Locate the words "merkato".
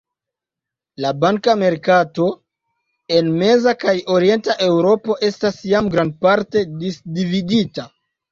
1.63-2.29